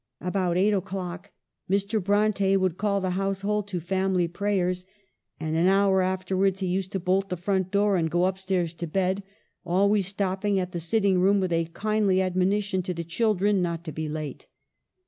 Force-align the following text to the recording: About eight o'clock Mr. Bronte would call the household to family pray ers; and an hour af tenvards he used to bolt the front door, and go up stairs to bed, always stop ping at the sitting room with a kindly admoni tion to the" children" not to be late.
About 0.19 0.57
eight 0.57 0.73
o'clock 0.73 1.29
Mr. 1.69 2.03
Bronte 2.03 2.57
would 2.57 2.75
call 2.75 2.99
the 3.01 3.11
household 3.11 3.67
to 3.67 3.79
family 3.79 4.27
pray 4.27 4.59
ers; 4.59 4.83
and 5.39 5.55
an 5.55 5.67
hour 5.67 6.01
af 6.01 6.25
tenvards 6.25 6.57
he 6.57 6.65
used 6.65 6.91
to 6.93 6.99
bolt 6.99 7.29
the 7.29 7.37
front 7.37 7.69
door, 7.69 7.97
and 7.97 8.09
go 8.09 8.23
up 8.23 8.39
stairs 8.39 8.73
to 8.73 8.87
bed, 8.87 9.21
always 9.63 10.07
stop 10.07 10.41
ping 10.41 10.59
at 10.59 10.71
the 10.71 10.79
sitting 10.79 11.19
room 11.19 11.39
with 11.39 11.53
a 11.53 11.65
kindly 11.73 12.15
admoni 12.19 12.63
tion 12.63 12.81
to 12.81 12.95
the" 12.95 13.03
children" 13.13 13.61
not 13.61 13.83
to 13.83 13.91
be 13.91 14.09
late. 14.09 14.47